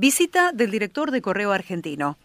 [0.00, 2.18] Visita del director de Correo Argentino.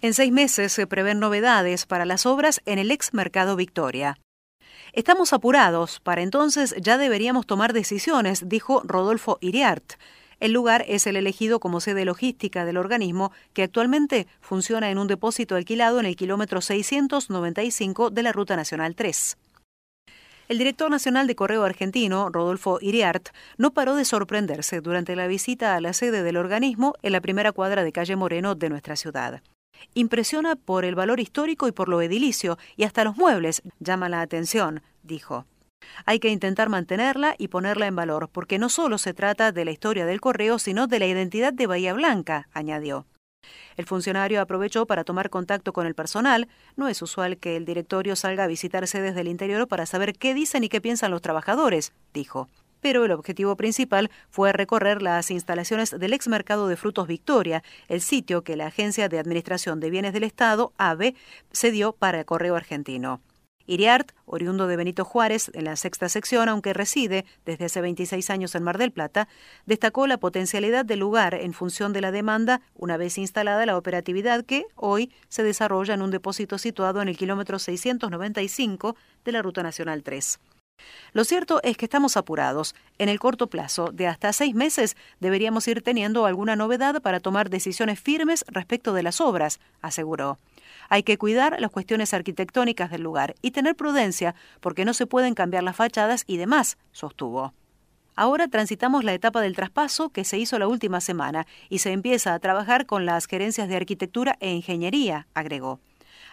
[0.00, 4.20] En seis meses se prevén novedades para las obras en el ex Mercado Victoria.
[4.92, 9.94] Estamos apurados, para entonces ya deberíamos tomar decisiones, dijo Rodolfo Iriart.
[10.38, 15.08] El lugar es el elegido como sede logística del organismo, que actualmente funciona en un
[15.08, 19.36] depósito alquilado en el kilómetro 695 de la Ruta Nacional 3.
[20.46, 25.74] El director nacional de Correo Argentino, Rodolfo Iriart, no paró de sorprenderse durante la visita
[25.74, 29.40] a la sede del organismo en la primera cuadra de calle Moreno de nuestra ciudad.
[29.94, 34.20] Impresiona por el valor histórico y por lo edilicio, y hasta los muebles llama la
[34.20, 35.46] atención, dijo.
[36.04, 39.70] Hay que intentar mantenerla y ponerla en valor, porque no solo se trata de la
[39.70, 43.06] historia del correo, sino de la identidad de Bahía Blanca, añadió.
[43.76, 46.48] El funcionario aprovechó para tomar contacto con el personal.
[46.76, 50.34] No es usual que el directorio salga a visitar sedes del interior para saber qué
[50.34, 52.48] dicen y qué piensan los trabajadores, dijo.
[52.80, 58.02] Pero el objetivo principal fue recorrer las instalaciones del ex mercado de frutos Victoria, el
[58.02, 61.14] sitio que la Agencia de Administración de Bienes del Estado, AVE,
[61.50, 63.20] cedió para el correo argentino.
[63.66, 68.54] Iriart, oriundo de Benito Juárez, en la sexta sección, aunque reside desde hace 26 años
[68.54, 69.28] en Mar del Plata,
[69.66, 74.44] destacó la potencialidad del lugar en función de la demanda una vez instalada la operatividad
[74.44, 79.62] que hoy se desarrolla en un depósito situado en el kilómetro 695 de la Ruta
[79.62, 80.38] Nacional 3.
[81.12, 82.74] Lo cierto es que estamos apurados.
[82.98, 87.50] En el corto plazo, de hasta seis meses, deberíamos ir teniendo alguna novedad para tomar
[87.50, 90.38] decisiones firmes respecto de las obras, aseguró.
[90.88, 95.34] Hay que cuidar las cuestiones arquitectónicas del lugar y tener prudencia porque no se pueden
[95.34, 97.54] cambiar las fachadas y demás, sostuvo.
[98.16, 102.32] Ahora transitamos la etapa del traspaso que se hizo la última semana y se empieza
[102.32, 105.80] a trabajar con las gerencias de arquitectura e ingeniería, agregó.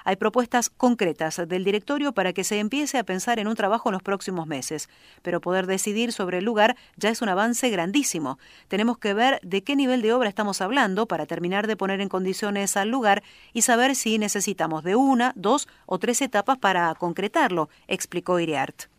[0.04, 3.94] Hay propuestas concretas del directorio para que se empiece a pensar en un trabajo en
[3.94, 4.90] los próximos meses,
[5.22, 8.40] pero poder decidir sobre el lugar ya es un avance grandísimo.
[8.68, 12.10] Tenemos que ver de qué nivel de obra estamos hablando para terminar de poner en
[12.10, 17.70] condiciones al lugar y saber si necesitamos de una, dos o tres etapas para concretarlo,
[17.88, 18.92] explicó Iriart.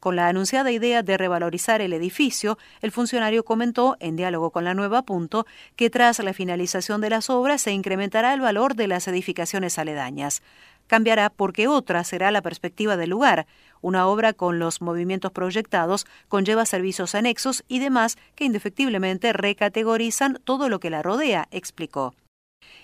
[0.00, 4.72] Con la anunciada idea de revalorizar el edificio, el funcionario comentó, en diálogo con la
[4.72, 5.46] nueva Punto,
[5.76, 10.42] que tras la finalización de las obras se incrementará el valor de las edificaciones aledañas.
[10.86, 13.46] Cambiará porque otra será la perspectiva del lugar.
[13.82, 20.70] Una obra con los movimientos proyectados conlleva servicios anexos y demás que indefectiblemente recategorizan todo
[20.70, 22.14] lo que la rodea, explicó.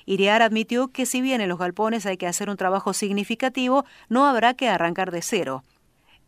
[0.05, 4.27] Iriar admitió que si bien en los galpones hay que hacer un trabajo significativo, no
[4.27, 5.65] habrá que arrancar de cero.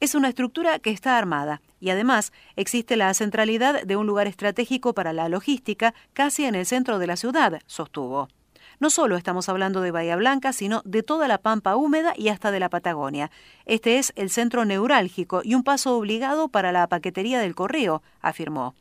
[0.01, 4.95] Es una estructura que está armada y además existe la centralidad de un lugar estratégico
[4.95, 8.29] para la logística casi en el centro de la ciudad, sostuvo.
[8.79, 12.53] No solo estamos hablando de Bahía Blanca, sino de toda la pampa húmeda y hasta
[12.53, 13.33] de la Patagonia.
[13.67, 18.77] Este es el centro neurálgico y un paso obligado para la paquetería del correo, afirmó.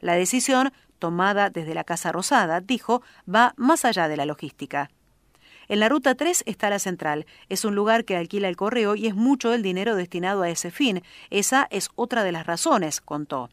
[0.00, 3.02] La decisión, tomada desde la Casa Rosada, dijo,
[3.32, 4.90] va más allá de la logística.
[5.68, 7.26] En la Ruta 3 está la central.
[7.48, 10.70] Es un lugar que alquila el correo y es mucho el dinero destinado a ese
[10.70, 11.02] fin.
[11.30, 13.50] Esa es otra de las razones, contó.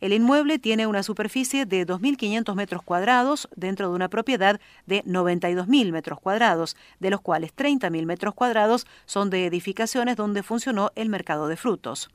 [0.00, 5.90] El inmueble tiene una superficie de 2.500 metros cuadrados dentro de una propiedad de 92.000
[5.90, 11.48] metros cuadrados, de los cuales 30.000 metros cuadrados son de edificaciones donde funcionó el mercado
[11.48, 12.10] de frutos.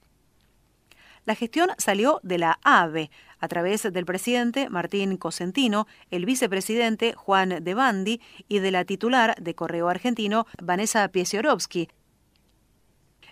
[1.26, 7.64] La gestión salió de la AVE, a través del presidente Martín Cosentino, el vicepresidente Juan
[7.64, 11.90] De Bandi y de la titular de Correo Argentino, Vanessa Pieciorovsky.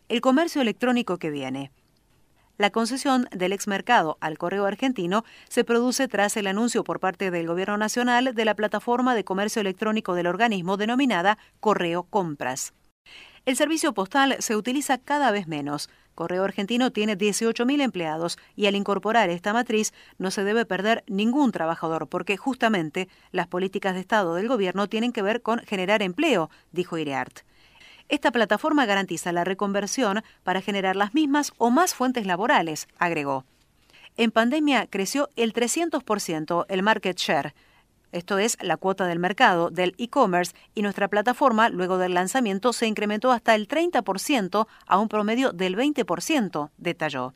[0.07, 1.71] El comercio electrónico que viene.
[2.59, 7.47] La concesión del exmercado al correo argentino se produce tras el anuncio por parte del
[7.47, 12.73] Gobierno Nacional de la plataforma de comercio electrónico del organismo denominada Correo Compras.
[13.45, 15.89] El servicio postal se utiliza cada vez menos.
[16.19, 21.53] Correo Argentino tiene 18.000 empleados y al incorporar esta matriz no se debe perder ningún
[21.53, 26.49] trabajador porque justamente las políticas de Estado del gobierno tienen que ver con generar empleo,
[26.73, 27.45] dijo Ireart.
[28.09, 33.45] Esta plataforma garantiza la reconversión para generar las mismas o más fuentes laborales, agregó.
[34.17, 37.53] En pandemia creció el 300% el market share,
[38.11, 42.87] esto es la cuota del mercado del e-commerce, y nuestra plataforma, luego del lanzamiento, se
[42.87, 47.33] incrementó hasta el 30% a un promedio del 20%, detalló.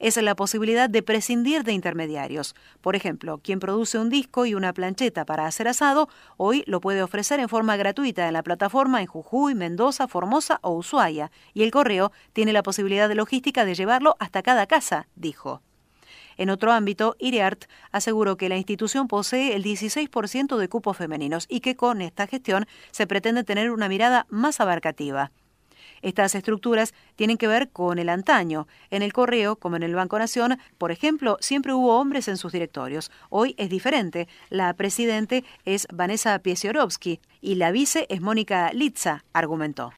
[0.00, 2.54] Es la posibilidad de prescindir de intermediarios.
[2.80, 6.08] Por ejemplo, quien produce un disco y una plancheta para hacer asado,
[6.38, 10.72] hoy lo puede ofrecer en forma gratuita en la plataforma en Jujuy, Mendoza, Formosa o
[10.72, 15.60] Ushuaia, y el correo tiene la posibilidad de logística de llevarlo hasta cada casa, dijo.
[16.40, 21.60] En otro ámbito, Iriart aseguró que la institución posee el 16% de cupos femeninos y
[21.60, 25.32] que con esta gestión se pretende tener una mirada más abarcativa.
[26.00, 28.66] Estas estructuras tienen que ver con el antaño.
[28.88, 32.52] En el Correo, como en el Banco Nación, por ejemplo, siempre hubo hombres en sus
[32.52, 33.10] directorios.
[33.28, 34.26] Hoy es diferente.
[34.48, 39.92] La presidente es Vanessa Pieciorovsky y la vice es Mónica Litza, argumentó.